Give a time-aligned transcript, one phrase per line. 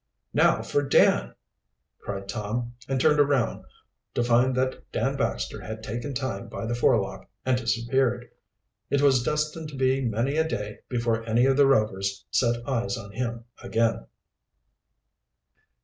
[0.33, 1.35] "Now for Dan!"
[1.99, 3.65] cried Tom, and turned around,
[4.15, 8.27] to find that Dan Baxter had taken time by the forelock and disappeared.
[8.89, 12.97] It was destined to be many a day before any of the Rovers set eyes
[12.97, 14.07] on him again.